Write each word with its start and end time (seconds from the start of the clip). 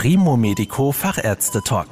Primo 0.00 0.36
Medico 0.36 0.92
Fachärzte 0.92 1.60
Talk. 1.60 1.88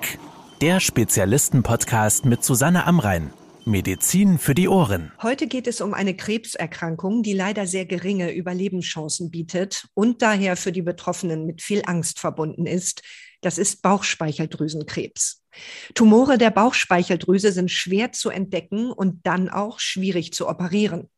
Der 0.61 0.79
Spezialisten-Podcast 0.79 2.25
mit 2.25 2.45
Susanne 2.45 2.87
Amrein. 2.87 3.32
Medizin 3.64 4.38
für 4.38 4.54
die 4.54 4.69
Ohren. 4.69 5.11
Heute 5.21 5.48
geht 5.48 5.67
es 5.67 5.80
um 5.80 5.93
eine 5.93 6.14
Krebserkrankung, 6.14 7.24
die 7.24 7.32
leider 7.32 7.66
sehr 7.66 7.84
geringe 7.84 8.30
Überlebenschancen 8.30 9.32
bietet 9.32 9.88
und 9.95 10.22
daher 10.22 10.56
für 10.56 10.71
die 10.71 10.82
Betroffenen 10.82 11.46
mit 11.46 11.62
viel 11.62 11.82
Angst 11.84 12.21
verbunden 12.21 12.65
ist. 12.65 13.03
Das 13.40 13.58
ist 13.58 13.83
Bauchspeicheldrüsenkrebs. 13.83 15.43
Tumore 15.95 16.38
der 16.38 16.51
Bauchspeicheldrüse 16.51 17.51
sind 17.51 17.73
schwer 17.73 18.12
zu 18.12 18.30
entdecken 18.30 18.93
und 18.93 19.27
dann 19.27 19.48
auch 19.48 19.80
schwierig 19.80 20.33
zu 20.33 20.48
operieren. 20.48 21.09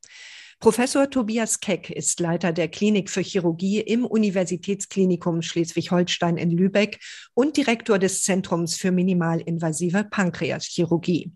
Professor 0.60 1.08
Tobias 1.08 1.60
Keck 1.60 1.88
ist 1.88 2.18
Leiter 2.18 2.52
der 2.52 2.66
Klinik 2.66 3.10
für 3.10 3.20
Chirurgie 3.20 3.80
im 3.80 4.04
Universitätsklinikum 4.04 5.40
Schleswig-Holstein 5.40 6.36
in 6.36 6.50
Lübeck 6.50 6.98
und 7.32 7.56
Direktor 7.56 8.00
des 8.00 8.24
Zentrums 8.24 8.76
für 8.76 8.90
minimalinvasive 8.90 10.02
Pankreaschirurgie. 10.10 11.30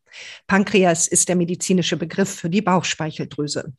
Pankreas 0.48 1.06
ist 1.06 1.28
der 1.28 1.36
medizinische 1.36 1.96
Begriff 1.96 2.34
für 2.34 2.50
die 2.50 2.62
Bauchspeicheldrüse. 2.62 3.72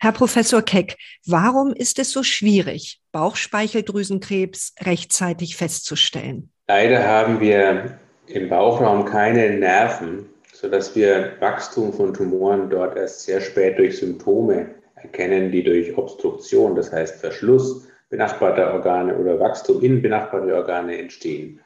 Herr 0.00 0.12
Professor 0.12 0.60
Keck, 0.60 0.98
warum 1.24 1.72
ist 1.72 1.98
es 1.98 2.12
so 2.12 2.22
schwierig, 2.22 3.00
Bauchspeicheldrüsenkrebs 3.10 4.74
rechtzeitig 4.82 5.56
festzustellen? 5.56 6.50
Leider 6.68 7.08
haben 7.08 7.40
wir 7.40 7.98
im 8.26 8.50
Bauchraum 8.50 9.06
keine 9.06 9.48
Nerven, 9.48 10.26
sodass 10.52 10.94
wir 10.94 11.36
Wachstum 11.40 11.92
von 11.92 12.12
Tumoren 12.12 12.68
dort 12.68 12.96
erst 12.96 13.22
sehr 13.22 13.40
spät 13.40 13.78
durch 13.78 13.98
Symptome 13.98 14.74
erkennen, 15.04 15.52
die 15.52 15.62
durch 15.62 15.96
Obstruktion, 15.96 16.74
das 16.74 16.92
heißt 16.92 17.20
Verschluss 17.20 17.86
benachbarter 18.08 18.72
Organe 18.72 19.16
oder 19.16 19.38
Wachstum 19.38 19.82
in 19.82 20.02
benachbarte 20.02 20.54
Organe 20.54 20.98
entstehen. 20.98 21.60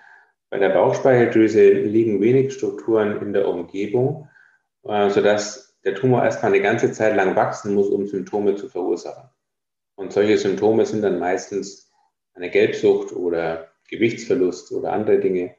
Bei 0.51 0.59
der 0.59 0.71
Bauchspeicheldrüse 0.71 1.71
liegen 1.71 2.21
wenig 2.21 2.53
Strukturen 2.53 3.21
in 3.21 3.33
der 3.33 3.49
Umgebung, 3.49 4.29
äh, 4.85 5.11
sodass 5.11 5.77
der 5.85 5.95
Tumor 5.95 6.25
erstmal 6.25 6.53
eine 6.53 6.63
ganze 6.63 6.93
Zeit 6.93 7.17
lang 7.17 7.37
wachsen 7.37 7.75
muss, 7.75 7.89
um 7.89 8.07
Symptome 8.07 8.57
zu 8.57 8.69
verursachen. 8.69 9.29
Und 9.97 10.13
solche 10.13 10.39
Symptome 10.39 10.87
sind 10.87 11.03
dann 11.03 11.19
meistens 11.19 11.93
eine 12.35 12.51
Gelbsucht 12.51 13.13
oder 13.13 13.69
Gewichtsverlust 13.91 14.73
oder 14.73 14.93
andere 14.93 15.19
Dinge, 15.19 15.57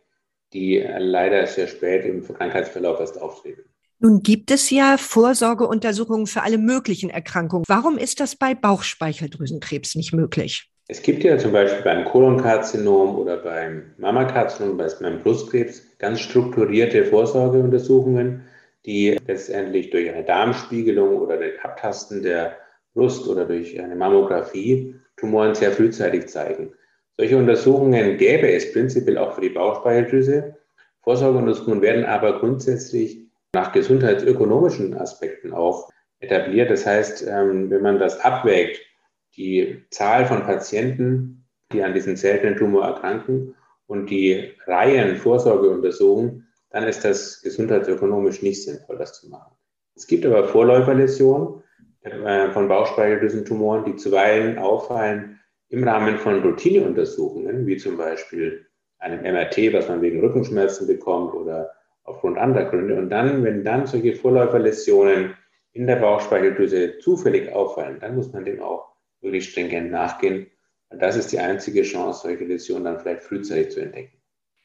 die 0.53 0.79
leider 0.79 1.45
sehr 1.45 1.67
spät 1.67 2.05
im 2.05 2.23
Krankheitsverlauf 2.23 2.99
erst 2.99 3.21
auftreten. 3.21 3.69
Nun 4.01 4.23
gibt 4.23 4.49
es 4.49 4.69
ja 4.69 4.95
Vorsorgeuntersuchungen 4.97 6.25
für 6.25 6.41
alle 6.41 6.57
möglichen 6.57 7.09
Erkrankungen. 7.09 7.65
Warum 7.67 7.97
ist 7.97 8.21
das 8.21 8.37
bei 8.37 8.55
Bauchspeicheldrüsenkrebs 8.55 9.95
nicht 9.95 10.13
möglich? 10.13 10.71
Es 10.87 11.01
gibt 11.01 11.21
ja 11.23 11.37
zum 11.37 11.51
Beispiel 11.51 11.83
beim 11.83 12.05
Kolonkarzinom 12.05 13.17
oder 13.17 13.37
beim 13.37 13.91
Mammakarzinom, 13.97 14.77
beim 14.77 15.21
Brustkrebs, 15.21 15.83
ganz 15.97 16.21
strukturierte 16.21 17.03
Vorsorgeuntersuchungen, 17.03 18.45
die 18.85 19.17
letztendlich 19.27 19.89
durch 19.89 20.09
eine 20.09 20.23
Darmspiegelung 20.23 21.17
oder 21.17 21.35
das 21.35 21.61
Abtasten 21.61 22.23
der 22.23 22.57
Brust 22.93 23.27
oder 23.27 23.45
durch 23.45 23.79
eine 23.81 23.95
Mammographie 23.95 24.95
Tumoren 25.17 25.53
sehr 25.53 25.73
frühzeitig 25.73 26.27
zeigen. 26.27 26.71
Solche 27.17 27.35
Untersuchungen 27.35 28.17
gäbe 28.17 28.49
es 28.49 28.71
prinzipiell 28.71 29.17
auch 29.17 29.35
für 29.35 29.41
die 29.41 29.49
Bauchspeicheldrüse. 29.49 30.55
Vorsorgeuntersuchungen 31.01 31.81
werden 31.81 32.05
aber 32.05 32.39
grundsätzlich 32.39 33.28
nach 33.53 33.71
gesundheitsökonomischen 33.71 34.95
Aspekten 34.95 35.53
auch 35.53 35.89
etabliert. 36.19 36.69
Das 36.69 36.85
heißt, 36.85 37.25
ähm, 37.27 37.69
wenn 37.69 37.81
man 37.81 37.99
das 37.99 38.19
abwägt, 38.19 38.81
die 39.35 39.83
Zahl 39.89 40.25
von 40.25 40.43
Patienten, 40.43 41.45
die 41.71 41.83
an 41.83 41.93
diesem 41.93 42.15
seltenen 42.15 42.57
Tumor 42.57 42.85
erkranken 42.85 43.55
und 43.87 44.09
die 44.09 44.53
Reihen 44.65 45.15
Vorsorgeuntersuchungen, 45.17 46.47
dann 46.71 46.83
ist 46.83 47.03
das 47.03 47.41
gesundheitsökonomisch 47.41 48.41
nicht 48.41 48.63
sinnvoll, 48.63 48.97
das 48.97 49.19
zu 49.19 49.29
machen. 49.29 49.55
Es 49.95 50.07
gibt 50.07 50.25
aber 50.25 50.47
Vorläuferläsionen 50.47 51.63
äh, 52.01 52.51
von 52.51 52.67
Bauchspeicheldrüsentumoren, 52.67 53.85
die 53.85 53.95
zuweilen 53.95 54.57
auffallen 54.57 55.39
im 55.69 55.83
Rahmen 55.83 56.17
von 56.17 56.41
Routineuntersuchungen, 56.41 57.65
wie 57.65 57.77
zum 57.77 57.97
Beispiel 57.97 58.65
einem 58.99 59.21
MRT, 59.21 59.73
was 59.73 59.87
man 59.87 60.01
wegen 60.01 60.19
Rückenschmerzen 60.19 60.87
bekommt 60.87 61.33
oder 61.33 61.71
aufgrund 62.09 62.37
anderer 62.37 62.65
Gründe. 62.65 62.95
Und 62.95 63.09
dann, 63.09 63.43
wenn 63.43 63.63
dann 63.63 63.85
solche 63.85 64.15
Vorläuferläsionen 64.15 65.35
in 65.71 65.87
der 65.87 65.97
Bauchspeicheldrüse 65.97 66.97
zufällig 66.99 67.53
auffallen, 67.53 67.99
dann 67.99 68.15
muss 68.15 68.33
man 68.33 68.45
dem 68.45 68.61
auch 68.61 68.87
wirklich 69.21 69.49
stringent 69.49 69.91
nachgehen. 69.91 70.47
Und 70.89 71.01
das 71.01 71.15
ist 71.15 71.31
die 71.31 71.39
einzige 71.39 71.83
Chance, 71.83 72.21
solche 72.23 72.45
Läsionen 72.45 72.85
dann 72.85 72.99
vielleicht 72.99 73.23
frühzeitig 73.23 73.71
zu 73.71 73.81
entdecken. 73.81 74.19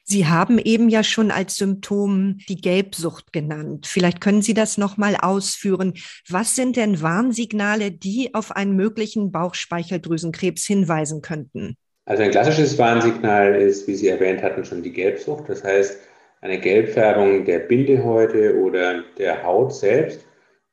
Sie 0.07 0.27
haben 0.27 0.59
eben 0.59 0.89
ja 0.89 1.03
schon 1.03 1.31
als 1.31 1.55
Symptom 1.55 2.37
die 2.47 2.57
Gelbsucht 2.57 3.33
genannt. 3.33 3.87
Vielleicht 3.87 4.21
können 4.21 4.43
Sie 4.43 4.53
das 4.53 4.77
noch 4.77 4.97
mal 4.97 5.15
ausführen. 5.19 5.93
Was 6.29 6.55
sind 6.55 6.75
denn 6.77 7.01
Warnsignale, 7.01 7.91
die 7.91 8.33
auf 8.35 8.55
einen 8.55 8.75
möglichen 8.75 9.31
Bauchspeicheldrüsenkrebs 9.31 10.65
hinweisen 10.65 11.23
könnten? 11.23 11.75
Also 12.05 12.21
ein 12.21 12.29
klassisches 12.29 12.77
Warnsignal 12.77 13.55
ist, 13.55 13.87
wie 13.87 13.95
Sie 13.95 14.07
erwähnt 14.07 14.43
hatten, 14.43 14.63
schon 14.63 14.83
die 14.83 14.93
Gelbsucht. 14.93 15.45
Das 15.47 15.63
heißt, 15.63 15.97
eine 16.41 16.59
Gelbfärbung 16.59 17.45
der 17.45 17.59
Bindehäute 17.59 18.57
oder 18.59 19.03
der 19.17 19.43
Haut 19.43 19.73
selbst. 19.73 20.25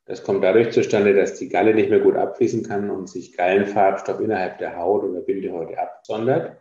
Das 0.05 0.23
kommt 0.25 0.43
dadurch 0.43 0.71
zustande, 0.71 1.15
dass 1.15 1.39
die 1.39 1.49
Galle 1.49 1.75
nicht 1.75 1.91
mehr 1.91 2.01
gut 2.01 2.17
abfließen 2.17 2.65
kann 2.65 2.91
und 2.91 3.09
sich 3.09 3.37
Gallenfarbstoff 3.37 4.21
innerhalb 4.21 4.59
der 4.59 4.77
Haut 4.77 5.05
oder 5.05 5.21
Bindehäute 5.21 5.79
absondert. 5.79 6.57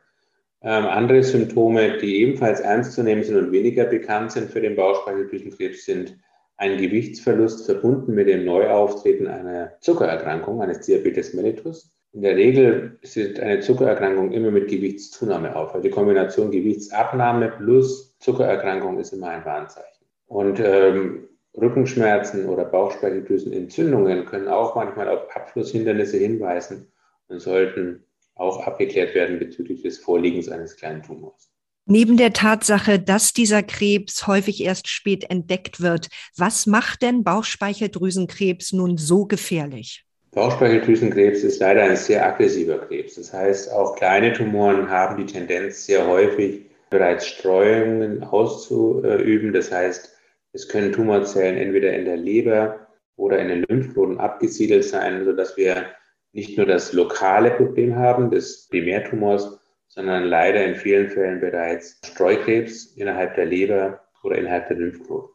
Ähm, 0.63 0.85
andere 0.85 1.23
Symptome, 1.23 1.97
die 1.97 2.21
ebenfalls 2.21 2.59
ernst 2.59 2.93
zu 2.93 3.03
nehmen 3.03 3.23
sind 3.23 3.35
und 3.37 3.51
weniger 3.51 3.85
bekannt 3.85 4.31
sind 4.31 4.51
für 4.51 4.61
den 4.61 4.75
Bauchspeicheldrüsenkrebs, 4.75 5.85
sind 5.85 6.17
ein 6.57 6.77
Gewichtsverlust 6.77 7.65
verbunden 7.65 8.13
mit 8.13 8.27
dem 8.27 8.45
Neuauftreten 8.45 9.27
einer 9.27 9.79
Zuckererkrankung, 9.79 10.61
eines 10.61 10.81
Diabetes 10.81 11.33
mellitus. 11.33 11.97
In 12.13 12.23
der 12.23 12.35
Regel 12.35 12.99
sieht 13.03 13.39
eine 13.39 13.61
Zuckererkrankung 13.61 14.33
immer 14.33 14.51
mit 14.51 14.67
Gewichtszunahme 14.67 15.55
auf. 15.55 15.73
Also 15.73 15.87
die 15.87 15.93
Kombination 15.93 16.51
Gewichtsabnahme 16.51 17.49
plus 17.49 18.17
Zuckererkrankung 18.19 18.99
ist 18.99 19.13
immer 19.13 19.29
ein 19.29 19.45
Warnzeichen. 19.45 20.05
Und 20.25 20.59
ähm, 20.59 21.29
Rückenschmerzen 21.55 22.47
oder 22.47 22.65
Bauchspeicheldrüsenentzündungen 22.65 24.25
können 24.25 24.49
auch 24.49 24.75
manchmal 24.75 25.07
auf 25.07 25.33
Abflusshindernisse 25.33 26.17
hinweisen 26.17 26.91
und 27.27 27.39
sollten 27.39 28.03
auch 28.35 28.65
abgeklärt 28.65 29.15
werden 29.15 29.39
bezüglich 29.39 29.81
des 29.83 29.99
Vorliegens 29.99 30.49
eines 30.49 30.75
kleinen 30.75 31.03
Tumors. 31.03 31.49
Neben 31.85 32.15
der 32.15 32.31
Tatsache, 32.33 32.99
dass 32.99 33.33
dieser 33.33 33.63
Krebs 33.63 34.27
häufig 34.27 34.63
erst 34.63 34.87
spät 34.87 35.29
entdeckt 35.29 35.81
wird, 35.81 36.07
was 36.37 36.67
macht 36.67 37.01
denn 37.01 37.23
Bauchspeicheldrüsenkrebs 37.23 38.73
nun 38.73 38.97
so 38.97 39.25
gefährlich? 39.25 40.05
Bauchspeicheldrüsenkrebs 40.33 41.43
ist 41.43 41.59
leider 41.59 41.83
ein 41.83 41.97
sehr 41.97 42.25
aggressiver 42.25 42.77
Krebs. 42.77 43.15
Das 43.15 43.33
heißt, 43.33 43.71
auch 43.73 43.97
kleine 43.97 44.31
Tumoren 44.31 44.89
haben 44.89 45.17
die 45.17 45.31
Tendenz, 45.31 45.85
sehr 45.85 46.07
häufig 46.07 46.69
bereits 46.89 47.27
Streuungen 47.27 48.23
auszuüben. 48.23 49.51
Das 49.51 49.71
heißt, 49.71 50.17
es 50.53 50.69
können 50.69 50.93
Tumorzellen 50.93 51.57
entweder 51.57 51.93
in 51.93 52.05
der 52.05 52.15
Leber 52.15 52.87
oder 53.17 53.39
in 53.39 53.49
den 53.49 53.65
Lymphknoten 53.67 54.19
abgesiedelt 54.19 54.85
sein, 54.85 55.25
sodass 55.25 55.57
wir 55.57 55.87
nicht 56.31 56.57
nur 56.57 56.65
das 56.65 56.93
lokale 56.93 57.51
Problem 57.51 57.97
haben 57.97 58.31
des 58.31 58.67
Primärtumors, 58.69 59.59
sondern 59.89 60.23
leider 60.23 60.63
in 60.65 60.75
vielen 60.75 61.09
Fällen 61.09 61.41
bereits 61.41 61.99
Streukrebs 62.05 62.95
innerhalb 62.95 63.35
der 63.35 63.45
Leber 63.45 64.01
oder 64.23 64.37
innerhalb 64.37 64.69
der 64.69 64.77
Lymphknoten. 64.77 65.29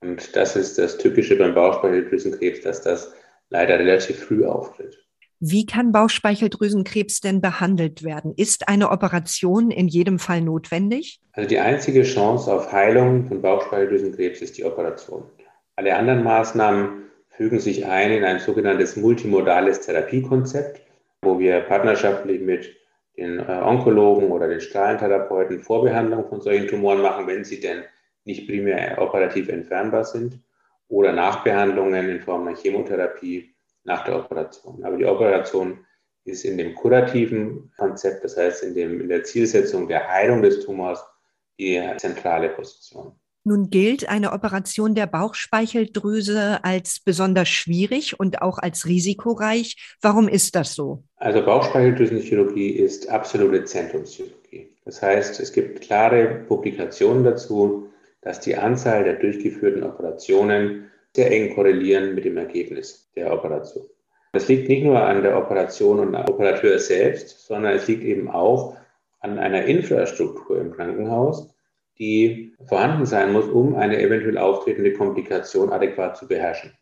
Und 0.00 0.34
das 0.34 0.56
ist 0.56 0.78
das 0.78 0.96
Typische 0.96 1.36
beim 1.36 1.54
Bauchspeicheldrüsenkrebs, 1.54 2.62
dass 2.62 2.80
das 2.80 3.14
leider 3.54 3.78
relativ 3.78 4.18
früh 4.18 4.44
auftritt. 4.44 4.98
Wie 5.38 5.64
kann 5.64 5.92
Bauchspeicheldrüsenkrebs 5.92 7.20
denn 7.20 7.40
behandelt 7.40 8.02
werden? 8.02 8.34
Ist 8.36 8.68
eine 8.68 8.90
Operation 8.90 9.70
in 9.70 9.86
jedem 9.86 10.18
Fall 10.18 10.40
notwendig? 10.40 11.20
Also 11.32 11.48
die 11.48 11.60
einzige 11.60 12.02
Chance 12.02 12.52
auf 12.52 12.72
Heilung 12.72 13.26
von 13.28 13.42
Bauchspeicheldrüsenkrebs 13.42 14.40
ist 14.40 14.58
die 14.58 14.64
Operation. 14.64 15.22
Alle 15.76 15.94
anderen 15.94 16.24
Maßnahmen 16.24 17.04
fügen 17.28 17.60
sich 17.60 17.86
ein 17.86 18.10
in 18.10 18.24
ein 18.24 18.40
sogenanntes 18.40 18.96
multimodales 18.96 19.80
Therapiekonzept, 19.80 20.80
wo 21.22 21.38
wir 21.38 21.60
partnerschaftlich 21.60 22.40
mit 22.40 22.74
den 23.16 23.38
äh, 23.38 23.60
Onkologen 23.62 24.30
oder 24.32 24.48
den 24.48 24.60
Strahlentherapeuten 24.60 25.60
Vorbehandlung 25.60 26.28
von 26.28 26.40
solchen 26.40 26.66
Tumoren 26.66 27.02
machen, 27.02 27.28
wenn 27.28 27.44
sie 27.44 27.60
denn 27.60 27.82
nicht 28.24 28.48
primär 28.48 29.00
operativ 29.00 29.48
entfernbar 29.48 30.04
sind, 30.04 30.40
oder 30.94 31.12
Nachbehandlungen 31.12 32.08
in 32.08 32.20
Form 32.20 32.46
einer 32.46 32.56
Chemotherapie 32.56 33.52
nach 33.82 34.04
der 34.04 34.16
Operation. 34.16 34.84
Aber 34.84 34.96
die 34.96 35.04
Operation 35.04 35.84
ist 36.24 36.44
in 36.44 36.56
dem 36.56 36.74
kurativen 36.74 37.72
Konzept, 37.76 38.24
das 38.24 38.36
heißt 38.36 38.62
in, 38.62 38.74
dem, 38.74 39.00
in 39.00 39.08
der 39.08 39.24
Zielsetzung 39.24 39.88
der 39.88 40.08
Heilung 40.08 40.40
des 40.40 40.64
Tumors, 40.64 41.04
die 41.58 41.82
zentrale 41.98 42.48
Position. 42.50 43.12
Nun 43.46 43.68
gilt 43.68 44.08
eine 44.08 44.32
Operation 44.32 44.94
der 44.94 45.06
Bauchspeicheldrüse 45.06 46.64
als 46.64 47.00
besonders 47.00 47.48
schwierig 47.48 48.18
und 48.18 48.40
auch 48.40 48.58
als 48.58 48.86
risikoreich. 48.86 49.96
Warum 50.00 50.28
ist 50.28 50.54
das 50.56 50.74
so? 50.74 51.04
Also 51.16 51.44
Bauchspeicheldrüsenchirurgie 51.44 52.70
ist 52.70 53.10
absolute 53.10 53.64
Zentrumschirurgie. 53.64 54.74
Das 54.86 54.94
Das 54.94 55.02
heißt, 55.02 55.40
es 55.40 55.52
gibt 55.52 55.82
klare 55.82 56.44
Publikationen 56.46 57.24
dazu, 57.24 57.90
dass 58.24 58.40
die 58.40 58.56
Anzahl 58.56 59.04
der 59.04 59.14
durchgeführten 59.14 59.84
Operationen 59.84 60.90
sehr 61.14 61.30
eng 61.30 61.54
korrelieren 61.54 62.14
mit 62.14 62.24
dem 62.24 62.36
Ergebnis 62.36 63.10
der 63.14 63.32
Operation. 63.32 63.84
Das 64.32 64.48
liegt 64.48 64.68
nicht 64.68 64.82
nur 64.82 65.00
an 65.00 65.22
der 65.22 65.38
Operation 65.38 66.00
und 66.00 66.14
am 66.14 66.28
Operateur 66.28 66.78
selbst, 66.78 67.46
sondern 67.46 67.74
es 67.74 67.86
liegt 67.86 68.02
eben 68.02 68.28
auch 68.28 68.76
an 69.20 69.38
einer 69.38 69.64
Infrastruktur 69.64 70.60
im 70.60 70.72
Krankenhaus, 70.72 71.54
die 71.98 72.52
vorhanden 72.66 73.06
sein 73.06 73.32
muss, 73.32 73.46
um 73.46 73.76
eine 73.76 74.02
eventuell 74.02 74.38
auftretende 74.38 74.92
Komplikation 74.94 75.70
adäquat 75.70 76.16
zu 76.16 76.26
beherrschen. 76.26 76.72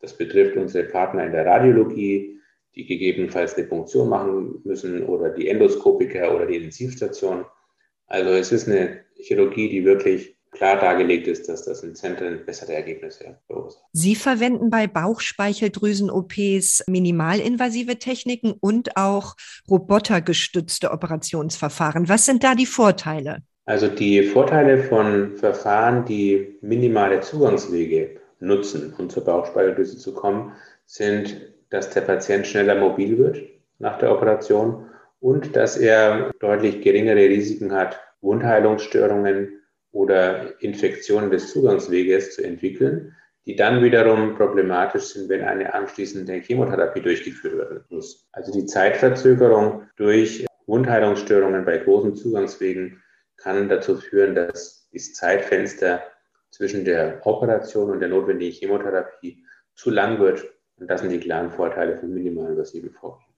Das 0.00 0.16
betrifft 0.16 0.56
unsere 0.56 0.84
Partner 0.84 1.26
in 1.26 1.32
der 1.32 1.44
Radiologie, 1.44 2.40
die 2.74 2.86
gegebenenfalls 2.86 3.54
eine 3.54 3.66
Punktion 3.66 4.08
machen 4.08 4.62
müssen 4.64 5.04
oder 5.04 5.28
die 5.30 5.48
Endoskopiker 5.48 6.34
oder 6.34 6.46
die 6.46 6.56
Intensivstation. 6.56 7.44
Also 8.06 8.30
es 8.30 8.50
ist 8.50 8.68
eine 8.68 9.00
Chirurgie, 9.16 9.68
die 9.68 9.84
wirklich 9.84 10.36
klar 10.52 10.78
dargelegt 10.78 11.26
ist, 11.26 11.48
dass 11.48 11.64
das 11.64 11.82
in 11.82 11.96
Zentren 11.96 12.44
bessere 12.46 12.74
Ergebnisse 12.74 13.38
verursacht. 13.46 13.82
Sie 13.92 14.14
verwenden 14.14 14.70
bei 14.70 14.86
Bauchspeicheldrüsen-OPs 14.86 16.84
minimalinvasive 16.86 17.98
Techniken 17.98 18.52
und 18.60 18.96
auch 18.96 19.34
robotergestützte 19.68 20.92
Operationsverfahren. 20.92 22.08
Was 22.08 22.26
sind 22.26 22.44
da 22.44 22.54
die 22.54 22.66
Vorteile? 22.66 23.38
Also 23.64 23.88
die 23.88 24.22
Vorteile 24.24 24.82
von 24.84 25.36
Verfahren, 25.36 26.04
die 26.04 26.58
minimale 26.60 27.20
Zugangswege 27.20 28.20
nutzen, 28.40 28.94
um 28.98 29.08
zur 29.08 29.24
Bauchspeicheldrüse 29.24 29.96
zu 29.98 30.14
kommen, 30.14 30.52
sind, 30.84 31.40
dass 31.70 31.90
der 31.90 32.02
Patient 32.02 32.46
schneller 32.46 32.74
mobil 32.74 33.16
wird 33.18 33.40
nach 33.78 33.98
der 33.98 34.12
Operation 34.12 34.86
und 35.20 35.56
dass 35.56 35.76
er 35.76 36.32
deutlich 36.40 36.82
geringere 36.82 37.28
Risiken 37.28 37.72
hat, 37.72 38.00
Wundheilungsstörungen 38.20 39.61
oder 39.92 40.60
Infektionen 40.62 41.30
des 41.30 41.52
Zugangsweges 41.52 42.34
zu 42.34 42.42
entwickeln, 42.42 43.14
die 43.46 43.56
dann 43.56 43.82
wiederum 43.82 44.36
problematisch 44.36 45.04
sind, 45.04 45.28
wenn 45.28 45.42
eine 45.42 45.74
anschließende 45.74 46.34
Chemotherapie 46.34 47.00
durchgeführt 47.00 47.58
werden 47.58 47.84
muss. 47.88 48.28
Also 48.32 48.52
die 48.52 48.66
Zeitverzögerung 48.66 49.88
durch 49.96 50.46
Wundheilungsstörungen 50.66 51.64
bei 51.64 51.78
großen 51.78 52.14
Zugangswegen 52.14 53.02
kann 53.36 53.68
dazu 53.68 53.96
führen, 53.96 54.34
dass 54.34 54.88
das 54.92 55.12
Zeitfenster 55.14 56.02
zwischen 56.50 56.84
der 56.84 57.20
Operation 57.26 57.90
und 57.90 58.00
der 58.00 58.08
notwendigen 58.08 58.54
Chemotherapie 58.54 59.44
zu 59.74 59.90
lang 59.90 60.20
wird. 60.20 60.44
Und 60.76 60.88
das 60.88 61.00
sind 61.00 61.10
die 61.10 61.20
klaren 61.20 61.50
Vorteile 61.50 61.98
von 61.98 62.12
minimalinvasiven 62.12 62.90
Vorgehen. 62.90 63.31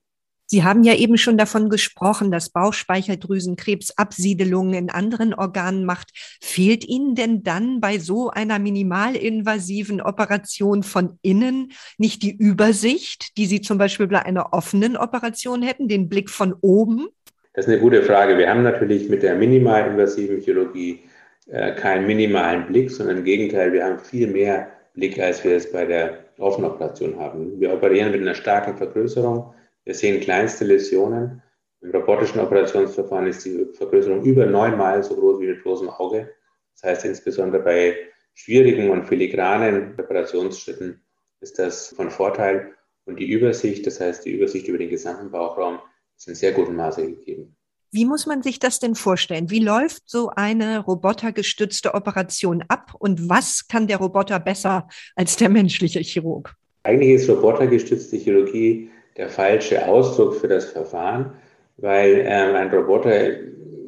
Sie 0.46 0.62
haben 0.62 0.82
ja 0.84 0.94
eben 0.94 1.16
schon 1.16 1.38
davon 1.38 1.70
gesprochen, 1.70 2.30
dass 2.30 2.50
Bauchspeicheldrüsenkrebs 2.50 3.92
Absiedelungen 3.96 4.74
in 4.74 4.90
anderen 4.90 5.32
Organen 5.32 5.84
macht. 5.84 6.10
Fehlt 6.42 6.86
Ihnen 6.86 7.14
denn 7.14 7.42
dann 7.42 7.80
bei 7.80 7.98
so 7.98 8.30
einer 8.30 8.58
minimalinvasiven 8.58 10.00
Operation 10.02 10.82
von 10.82 11.18
innen 11.22 11.72
nicht 11.96 12.22
die 12.22 12.36
Übersicht, 12.36 13.36
die 13.38 13.46
Sie 13.46 13.62
zum 13.62 13.78
Beispiel 13.78 14.06
bei 14.06 14.24
einer 14.24 14.52
offenen 14.52 14.96
Operation 14.96 15.62
hätten, 15.62 15.88
den 15.88 16.08
Blick 16.08 16.28
von 16.28 16.54
oben? 16.60 17.08
Das 17.54 17.66
ist 17.66 17.72
eine 17.72 17.80
gute 17.80 18.02
Frage. 18.02 18.36
Wir 18.36 18.50
haben 18.50 18.64
natürlich 18.64 19.08
mit 19.08 19.22
der 19.22 19.36
minimalinvasiven 19.36 20.40
Chirurgie 20.40 21.00
äh, 21.46 21.74
keinen 21.74 22.06
minimalen 22.06 22.66
Blick, 22.66 22.90
sondern 22.90 23.18
im 23.18 23.24
Gegenteil, 23.24 23.72
wir 23.72 23.84
haben 23.84 23.98
viel 23.98 24.26
mehr 24.26 24.68
Blick, 24.94 25.18
als 25.18 25.42
wir 25.44 25.56
es 25.56 25.70
bei 25.70 25.84
der 25.84 26.18
offenen 26.38 26.70
Operation 26.70 27.18
haben. 27.18 27.60
Wir 27.60 27.72
operieren 27.72 28.12
mit 28.12 28.22
einer 28.22 28.34
starken 28.34 28.76
Vergrößerung 28.76 29.54
wir 29.84 29.94
sehen 29.94 30.20
kleinste 30.20 30.64
Läsionen. 30.64 31.42
Im 31.80 31.90
robotischen 31.90 32.40
Operationsverfahren 32.40 33.26
ist 33.26 33.44
die 33.44 33.66
Vergrößerung 33.74 34.24
über 34.24 34.46
neunmal 34.46 35.02
so 35.02 35.14
groß 35.14 35.40
wie 35.40 35.48
mit 35.48 35.62
bloßem 35.62 35.90
Auge. 35.90 36.30
Das 36.74 36.90
heißt, 36.90 37.04
insbesondere 37.04 37.62
bei 37.62 37.96
schwierigen 38.34 38.90
und 38.90 39.04
filigranen 39.04 39.94
Operationsschritten 39.98 41.02
ist 41.40 41.58
das 41.58 41.88
von 41.88 42.10
Vorteil. 42.10 42.72
Und 43.04 43.20
die 43.20 43.28
Übersicht, 43.28 43.86
das 43.86 44.00
heißt 44.00 44.24
die 44.24 44.32
Übersicht 44.32 44.66
über 44.66 44.78
den 44.78 44.88
gesamten 44.88 45.30
Bauchraum, 45.30 45.78
ist 46.16 46.28
in 46.28 46.34
sehr 46.34 46.52
gutem 46.52 46.76
Maße 46.76 47.06
gegeben. 47.06 47.54
Wie 47.90 48.06
muss 48.06 48.26
man 48.26 48.42
sich 48.42 48.58
das 48.58 48.80
denn 48.80 48.94
vorstellen? 48.94 49.50
Wie 49.50 49.60
läuft 49.60 50.02
so 50.06 50.30
eine 50.30 50.80
robotergestützte 50.80 51.94
Operation 51.94 52.64
ab 52.66 52.92
und 52.98 53.28
was 53.28 53.68
kann 53.68 53.86
der 53.86 53.98
Roboter 53.98 54.40
besser 54.40 54.88
als 55.14 55.36
der 55.36 55.48
menschliche 55.48 56.00
Chirurg? 56.00 56.56
Eigentlich 56.82 57.10
ist 57.10 57.28
robotergestützte 57.28 58.16
Chirurgie 58.16 58.90
der 59.16 59.28
falsche 59.28 59.86
Ausdruck 59.86 60.34
für 60.36 60.48
das 60.48 60.66
Verfahren, 60.66 61.34
weil 61.76 62.24
ähm, 62.26 62.54
ein 62.56 62.70
Roboter 62.70 63.30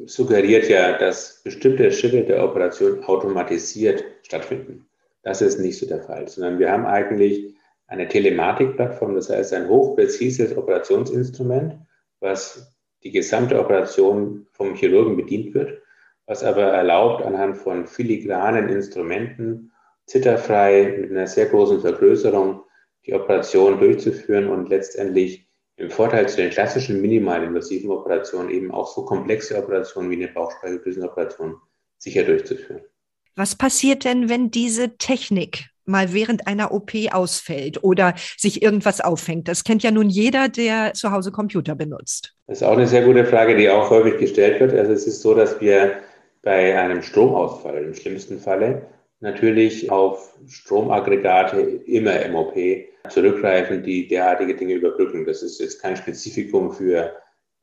suggeriert 0.05 0.69
ja, 0.69 0.97
dass 0.97 1.41
bestimmte 1.43 1.91
Schritte 1.91 2.23
der 2.23 2.43
Operation 2.43 3.03
automatisiert 3.03 4.03
stattfinden. 4.23 4.87
Das 5.23 5.41
ist 5.41 5.59
nicht 5.59 5.77
so 5.77 5.85
der 5.85 6.01
Fall, 6.01 6.27
sondern 6.27 6.59
wir 6.59 6.71
haben 6.71 6.85
eigentlich 6.85 7.53
eine 7.87 8.07
Telematikplattform, 8.07 9.15
das 9.15 9.29
heißt 9.29 9.53
ein 9.53 9.67
hochpräzises 9.67 10.55
Operationsinstrument, 10.55 11.75
was 12.19 12.73
die 13.03 13.11
gesamte 13.11 13.59
Operation 13.59 14.47
vom 14.51 14.75
Chirurgen 14.75 15.15
bedient 15.15 15.53
wird, 15.53 15.81
was 16.25 16.43
aber 16.43 16.63
erlaubt, 16.63 17.23
anhand 17.23 17.57
von 17.57 17.87
filigranen 17.87 18.69
Instrumenten, 18.69 19.71
zitterfrei, 20.05 20.97
mit 21.01 21.11
einer 21.11 21.27
sehr 21.27 21.47
großen 21.47 21.81
Vergrößerung, 21.81 22.61
die 23.07 23.13
Operation 23.13 23.79
durchzuführen 23.79 24.49
und 24.49 24.69
letztendlich 24.69 25.47
im 25.77 25.89
Vorteil 25.89 26.27
zu 26.27 26.37
den 26.37 26.49
klassischen 26.49 27.01
minimalinvasiven 27.01 27.89
Operationen 27.91 28.49
eben 28.49 28.71
auch 28.71 28.87
so 28.93 29.05
komplexe 29.05 29.57
Operationen 29.57 30.09
wie 30.09 30.15
eine 30.15 30.27
Bauchspeicheldrüsenoperation 30.27 31.55
sicher 31.97 32.23
durchzuführen. 32.23 32.81
Was 33.35 33.55
passiert 33.55 34.03
denn, 34.03 34.29
wenn 34.29 34.49
diese 34.49 34.97
Technik 34.97 35.65
mal 35.85 36.13
während 36.13 36.47
einer 36.47 36.73
OP 36.73 36.91
ausfällt 37.11 37.83
oder 37.83 38.15
sich 38.35 38.63
irgendwas 38.63 38.99
aufhängt? 38.99 39.47
Das 39.47 39.63
kennt 39.63 39.83
ja 39.83 39.91
nun 39.91 40.09
jeder, 40.09 40.49
der 40.49 40.93
zu 40.93 41.11
Hause 41.11 41.31
Computer 41.31 41.75
benutzt. 41.75 42.35
Das 42.47 42.61
ist 42.61 42.67
auch 42.67 42.73
eine 42.73 42.87
sehr 42.87 43.05
gute 43.05 43.25
Frage, 43.25 43.55
die 43.55 43.69
auch 43.69 43.89
häufig 43.91 44.17
gestellt 44.17 44.59
wird. 44.59 44.73
Also 44.73 44.91
es 44.91 45.05
ist 45.05 45.21
so, 45.21 45.35
dass 45.35 45.61
wir 45.61 45.99
bei 46.41 46.77
einem 46.77 47.03
Stromausfall 47.03 47.83
im 47.83 47.93
schlimmsten 47.93 48.39
Falle 48.39 48.87
natürlich 49.19 49.89
auf 49.89 50.37
Stromaggregate 50.47 51.59
immer 51.85 52.27
MOP 52.29 52.55
zurückgreifen, 53.09 53.83
die 53.83 54.07
derartige 54.07 54.55
Dinge 54.55 54.75
überbrücken. 54.75 55.25
Das 55.25 55.41
ist 55.43 55.59
jetzt 55.59 55.81
kein 55.81 55.95
Spezifikum 55.95 56.71
für 56.71 57.15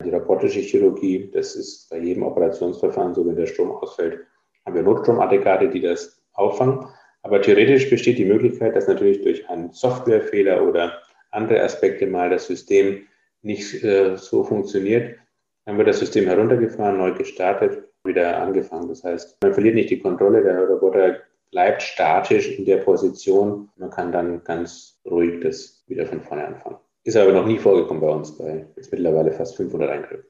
die 0.03 0.09
robotische 0.09 0.59
Chirurgie. 0.59 1.29
Das 1.33 1.55
ist 1.55 1.89
bei 1.89 1.99
jedem 1.99 2.23
Operationsverfahren 2.23 3.13
so, 3.13 3.25
wenn 3.25 3.35
der 3.35 3.45
Strom 3.45 3.71
ausfällt, 3.71 4.19
haben 4.65 4.75
wir 4.75 4.83
Notstromaggregate, 4.83 5.69
die 5.69 5.81
das 5.81 6.21
auffangen. 6.33 6.87
Aber 7.23 7.41
theoretisch 7.41 7.89
besteht 7.89 8.17
die 8.17 8.25
Möglichkeit, 8.25 8.75
dass 8.75 8.87
natürlich 8.87 9.21
durch 9.21 9.49
einen 9.49 9.71
Softwarefehler 9.71 10.67
oder 10.67 11.01
andere 11.31 11.61
Aspekte 11.61 12.05
mal 12.07 12.29
das 12.29 12.47
System 12.47 13.07
nicht 13.41 13.83
äh, 13.83 14.15
so 14.17 14.43
funktioniert. 14.43 15.17
Dann 15.65 15.77
wird 15.77 15.87
das 15.87 15.99
System 15.99 16.25
heruntergefahren, 16.25 16.97
neu 16.97 17.13
gestartet, 17.13 17.83
wieder 18.03 18.39
angefangen. 18.39 18.89
Das 18.89 19.03
heißt, 19.03 19.37
man 19.41 19.53
verliert 19.53 19.75
nicht 19.75 19.89
die 19.89 19.99
Kontrolle. 19.99 20.43
Der 20.43 20.67
Roboter 20.67 21.17
bleibt 21.55 21.83
statisch 21.83 22.49
in 22.59 22.65
der 22.65 22.79
Position. 22.79 23.69
Man 23.77 23.89
kann 23.89 24.11
dann 24.11 24.43
ganz 24.43 24.99
ruhig 25.09 25.39
das 25.41 25.85
wieder 25.87 26.05
von 26.05 26.19
vorne 26.19 26.47
anfangen. 26.47 26.75
Ist 27.05 27.15
aber 27.15 27.31
noch 27.31 27.45
nie 27.45 27.57
vorgekommen 27.57 28.01
bei 28.01 28.09
uns, 28.09 28.37
bei 28.37 28.65
jetzt 28.75 28.91
mittlerweile 28.91 29.31
fast 29.31 29.55
500 29.55 29.89
Eingriffen. 29.89 30.25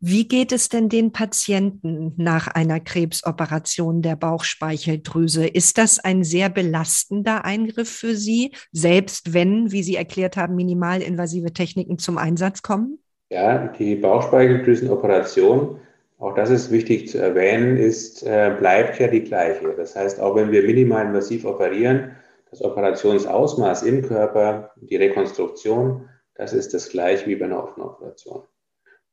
Wie 0.00 0.28
geht 0.28 0.52
es 0.52 0.68
denn 0.68 0.90
den 0.90 1.12
Patienten 1.12 2.12
nach 2.18 2.48
einer 2.48 2.78
Krebsoperation 2.78 4.02
der 4.02 4.16
Bauchspeicheldrüse? 4.16 5.46
Ist 5.46 5.78
das 5.78 5.98
ein 5.98 6.24
sehr 6.24 6.50
belastender 6.50 7.46
Eingriff 7.46 7.88
für 7.88 8.14
Sie, 8.14 8.52
selbst 8.70 9.32
wenn, 9.32 9.72
wie 9.72 9.82
Sie 9.82 9.96
erklärt 9.96 10.36
haben, 10.36 10.56
minimalinvasive 10.56 11.54
Techniken 11.54 11.96
zum 11.96 12.18
Einsatz 12.18 12.60
kommen? 12.60 12.98
Ja, 13.30 13.68
die 13.68 13.96
Bauchspeicheldrüsenoperation 13.96 15.80
auch 16.18 16.34
das 16.34 16.50
ist 16.50 16.70
wichtig 16.70 17.08
zu 17.08 17.18
erwähnen, 17.18 17.76
ist, 17.76 18.22
äh, 18.22 18.54
bleibt 18.58 18.98
ja 18.98 19.08
die 19.08 19.22
gleiche. 19.22 19.74
Das 19.76 19.94
heißt, 19.94 20.20
auch 20.20 20.34
wenn 20.34 20.50
wir 20.50 20.62
minimal 20.62 21.06
invasiv 21.06 21.44
operieren, 21.44 22.16
das 22.50 22.62
Operationsausmaß 22.62 23.82
im 23.82 24.02
Körper, 24.02 24.72
die 24.76 24.96
Rekonstruktion, 24.96 26.08
das 26.34 26.52
ist 26.52 26.72
das 26.72 26.88
gleiche 26.88 27.26
wie 27.26 27.36
bei 27.36 27.44
einer 27.44 27.62
offenen 27.62 27.88
Operation. 27.88 28.44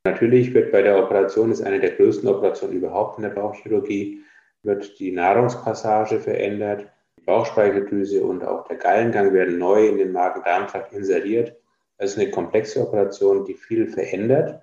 Natürlich 0.05 0.53
wird 0.53 0.71
bei 0.71 0.81
der 0.81 1.01
Operation, 1.01 1.51
ist 1.51 1.61
eine 1.61 1.79
der 1.79 1.91
größten 1.91 2.29
Operationen 2.29 2.75
überhaupt 2.75 3.17
in 3.17 3.23
der 3.23 3.31
Bauchchirurgie, 3.31 4.21
wird 4.61 4.99
die 4.99 5.11
Nahrungspassage 5.11 6.19
verändert, 6.19 6.87
die 7.17 7.23
Bauchspeicheldrüse 7.23 8.23
und 8.23 8.45
auch 8.45 8.65
der 8.67 8.77
Gallengang 8.77 9.33
werden 9.33 9.57
neu 9.57 9.87
in 9.87 9.97
den 9.97 10.13
Magen-Darm-Trakt 10.13 10.93
inseriert. 10.93 11.55
Das 11.97 12.11
ist 12.11 12.19
eine 12.19 12.31
komplexe 12.31 12.81
Operation, 12.81 13.45
die 13.45 13.53
viel 13.53 13.87
verändert 13.87 14.61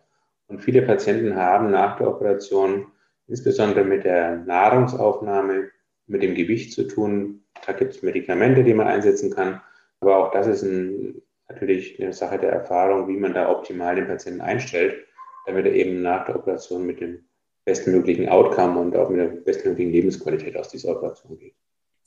und 0.51 0.63
viele 0.63 0.83
Patienten 0.83 1.37
haben 1.37 1.71
nach 1.71 1.97
der 1.97 2.09
Operation 2.09 2.87
insbesondere 3.29 3.85
mit 3.85 4.05
der 4.05 4.37
Nahrungsaufnahme, 4.37 5.71
mit 6.09 6.23
dem 6.23 6.35
Gewicht 6.35 6.73
zu 6.73 6.89
tun. 6.89 7.45
Da 7.65 7.73
gibt 7.73 7.95
es 7.95 8.03
Medikamente, 8.03 8.65
die 8.65 8.75
man 8.75 8.89
einsetzen 8.89 9.33
kann. 9.33 9.61
Aber 10.01 10.17
auch 10.17 10.33
das 10.33 10.49
ist 10.49 10.63
ein, 10.63 11.23
natürlich 11.49 12.03
eine 12.03 12.13
Sache 12.13 12.39
der 12.39 12.51
Erfahrung, 12.51 13.07
wie 13.07 13.17
man 13.17 13.33
da 13.33 13.49
optimal 13.49 13.95
den 13.95 14.09
Patienten 14.09 14.41
einstellt, 14.41 15.07
damit 15.47 15.67
er 15.67 15.73
eben 15.73 16.03
nach 16.03 16.27
der 16.27 16.37
Operation 16.37 16.85
mit 16.85 17.01
dem 17.01 17.25
bestmöglichen 17.65 18.29
Outcome 18.29 18.81
und 18.81 18.97
auch 18.97 19.09
mit 19.09 19.21
der 19.21 19.29
bestmöglichen 19.29 19.93
Lebensqualität 19.93 20.57
aus 20.57 20.69
dieser 20.69 20.97
Operation 20.97 21.39
geht. 21.39 21.55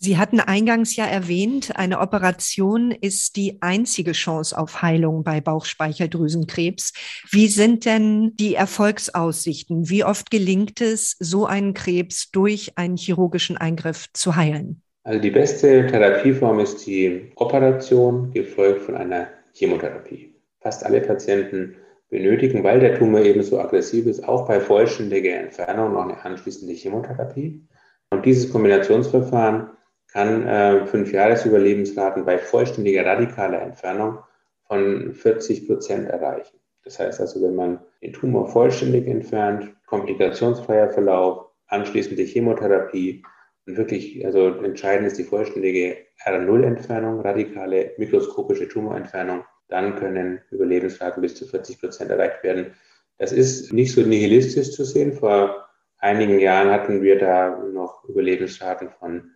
Sie 0.05 0.17
hatten 0.17 0.41
eingangs 0.41 0.97
ja 0.97 1.05
erwähnt, 1.05 1.77
eine 1.77 2.01
Operation 2.01 2.91
ist 2.91 3.37
die 3.37 3.59
einzige 3.61 4.11
Chance 4.11 4.57
auf 4.57 4.81
Heilung 4.81 5.23
bei 5.23 5.39
Bauchspeicheldrüsenkrebs. 5.39 6.91
Wie 7.31 7.47
sind 7.47 7.85
denn 7.85 8.33
die 8.35 8.55
Erfolgsaussichten? 8.55 9.89
Wie 9.89 10.03
oft 10.03 10.29
gelingt 10.29 10.81
es, 10.81 11.15
so 11.21 11.45
einen 11.45 11.73
Krebs 11.73 12.31
durch 12.31 12.77
einen 12.77 12.97
chirurgischen 12.97 13.55
Eingriff 13.55 14.07
zu 14.11 14.35
heilen? 14.35 14.81
Also 15.05 15.21
die 15.21 15.31
beste 15.31 15.87
Therapieform 15.87 16.59
ist 16.59 16.85
die 16.85 17.31
Operation, 17.37 18.31
gefolgt 18.31 18.81
von 18.81 18.97
einer 18.97 19.29
Chemotherapie. 19.53 20.35
Fast 20.59 20.85
alle 20.85 20.99
Patienten 20.99 21.77
benötigen, 22.09 22.61
weil 22.65 22.81
der 22.81 22.99
Tumor 22.99 23.21
eben 23.21 23.41
so 23.41 23.57
aggressiv 23.57 24.05
ist, 24.07 24.27
auch 24.27 24.49
bei 24.49 24.59
vollständiger 24.59 25.35
Entfernung 25.35 25.93
noch 25.93 26.03
eine 26.03 26.25
anschließende 26.25 26.73
Chemotherapie. 26.73 27.65
Und 28.09 28.25
dieses 28.25 28.51
Kombinationsverfahren 28.51 29.69
kann 30.13 30.47
äh, 30.47 30.85
fünf 30.85 31.11
Jahresüberlebensraten 31.11 32.23
bei 32.23 32.37
vollständiger 32.37 33.05
radikaler 33.05 33.61
Entfernung 33.61 34.19
von 34.67 35.13
40 35.13 35.67
Prozent 35.67 36.07
erreichen. 36.07 36.59
Das 36.83 36.99
heißt 36.99 37.19
also, 37.19 37.41
wenn 37.41 37.55
man 37.55 37.79
den 38.01 38.13
Tumor 38.13 38.47
vollständig 38.47 39.07
entfernt, 39.07 39.73
komplikationsfreier 39.87 40.89
Verlauf, 40.89 41.47
anschließende 41.67 42.23
Chemotherapie 42.23 43.23
und 43.65 43.77
wirklich, 43.77 44.23
also 44.25 44.49
entscheidend 44.49 45.07
ist 45.07 45.17
die 45.17 45.23
vollständige 45.23 45.97
R0-Entfernung, 46.25 47.21
radikale 47.21 47.93
mikroskopische 47.97 48.67
Tumorentfernung, 48.67 49.43
dann 49.69 49.95
können 49.95 50.41
Überlebensraten 50.51 51.21
bis 51.21 51.35
zu 51.35 51.47
40 51.47 51.79
Prozent 51.79 52.11
erreicht 52.11 52.43
werden. 52.43 52.73
Das 53.17 53.31
ist 53.31 53.73
nicht 53.73 53.93
so 53.93 54.01
nihilistisch 54.01 54.71
zu 54.71 54.83
sehen. 54.83 55.13
Vor 55.13 55.67
einigen 55.97 56.39
Jahren 56.39 56.69
hatten 56.69 57.01
wir 57.01 57.17
da 57.17 57.57
noch 57.57 58.03
Überlebensraten 58.07 58.89
von 58.89 59.31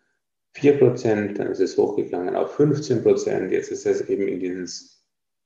4 0.59 0.79
Prozent, 0.79 1.39
dann 1.39 1.47
ist 1.47 1.59
es 1.59 1.77
hochgegangen 1.77 2.35
auf 2.35 2.55
15 2.55 3.03
Prozent. 3.03 3.51
Jetzt 3.51 3.71
ist 3.71 3.85
es 3.85 4.01
eben 4.09 4.27
in 4.27 4.39
diesen 4.39 4.67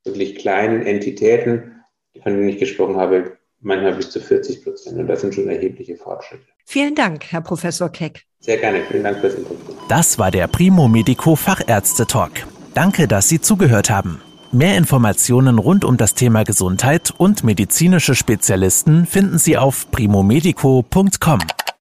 wirklich 0.06 0.36
kleinen 0.36 0.84
Entitäten, 0.84 1.82
von 2.24 2.34
denen 2.34 2.48
ich 2.48 2.60
gesprochen 2.60 2.96
habe, 2.96 3.38
manchmal 3.60 3.96
bis 3.96 4.10
zu 4.10 4.22
40 4.22 4.64
Prozent. 4.64 4.98
Und 4.98 5.08
das 5.08 5.22
sind 5.22 5.36
schon 5.36 5.50
erhebliche 5.50 5.98
Fortschritte. 5.98 6.46
Vielen 6.66 6.96
Dank, 6.96 7.26
Herr 7.30 7.42
Professor 7.42 7.90
Keck. 7.90 8.24
Sehr 8.40 8.58
gerne. 8.58 8.82
Vielen 8.90 9.04
Dank 9.04 9.20
fürs 9.20 9.36
Interview. 9.36 9.58
Das 9.90 10.18
war 10.18 10.32
der 10.32 10.48
Primo 10.48 10.88
Medico 10.88 11.36
Fachärzte 11.36 12.08
Talk. 12.08 12.32
Danke, 12.74 13.08
dass 13.08 13.28
Sie 13.28 13.42
zugehört 13.42 13.90
haben. 13.90 14.22
Mehr 14.54 14.78
Informationen 14.78 15.60
rund 15.60 15.84
um 15.84 15.98
das 15.98 16.14
Thema 16.14 16.44
Gesundheit 16.44 17.14
und 17.18 17.44
medizinische 17.44 18.16
Spezialisten 18.16 19.06
finden 19.06 19.38
Sie 19.38 19.58
auf 19.58 19.92
primomedico.com. 19.92 21.40